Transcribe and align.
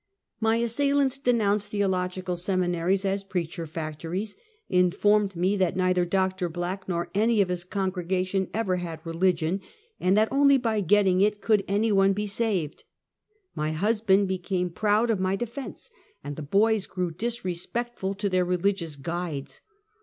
My 0.39 0.55
assailants 0.55 1.19
denounced 1.19 1.67
theological 1.69 2.35
semina 2.35 2.87
ries 2.87 3.05
as•' 3.05 3.23
preacher 3.29 3.67
factories 3.67 4.35
"—informed 4.67 5.35
me 5.35 5.55
that" 5.57 5.75
nei 5.77 5.93
ther 5.93 6.05
Dr. 6.05 6.49
Black 6.49 6.89
nor 6.89 7.11
any 7.13 7.39
of 7.39 7.49
his 7.49 7.63
congregation 7.63 8.47
ever 8.51 8.77
had 8.77 8.99
religion," 9.05 9.61
and 9.99 10.17
that 10.17 10.27
only 10.31 10.57
by 10.57 10.81
getting 10.81 11.21
it 11.21 11.39
could 11.39 11.63
any 11.67 11.91
one 11.91 12.13
be 12.13 12.25
saved. 12.25 12.83
My 13.53 13.73
husband 13.73 14.27
became 14.27 14.71
proud 14.71 15.11
of 15.11 15.19
my 15.19 15.35
defense, 15.35 15.91
and 16.23 16.35
the 16.35 16.41
boys 16.41 16.87
grew 16.87 17.11
disrespectful 17.11 18.15
to 18.15 18.27
their 18.27 18.43
religious 18.43 18.95
guides. 18.95 19.61